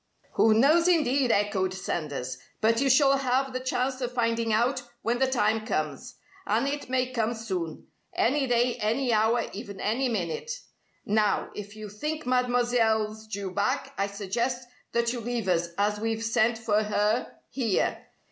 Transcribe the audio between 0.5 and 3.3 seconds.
knows, indeed?" echoed Sanders. "But you shall